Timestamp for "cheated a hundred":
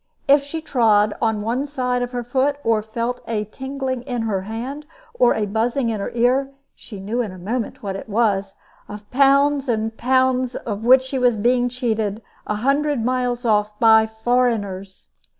11.69-13.05